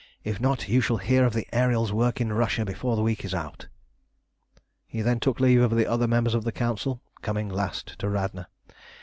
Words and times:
If 0.23 0.41
not, 0.41 0.67
you 0.67 0.81
shall 0.81 0.97
hear 0.97 1.25
of 1.25 1.33
the 1.33 1.45
Ariel's 1.53 1.93
work 1.93 2.19
in 2.19 2.33
Russia 2.33 2.65
before 2.65 2.95
the 2.95 3.03
week 3.03 3.23
is 3.23 3.35
out." 3.35 3.67
He 4.87 5.03
then 5.03 5.19
took 5.19 5.39
leave 5.39 5.61
of 5.61 5.69
the 5.75 5.85
other 5.85 6.07
members 6.07 6.33
of 6.33 6.43
the 6.43 6.51
Council, 6.51 7.03
coming 7.21 7.49
last 7.49 7.99
to 7.99 8.09
Radna. 8.09 8.47